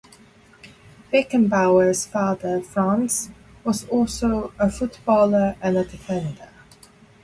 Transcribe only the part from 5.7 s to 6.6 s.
a defender.